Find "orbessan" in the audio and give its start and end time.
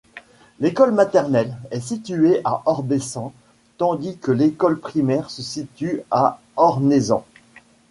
2.65-3.33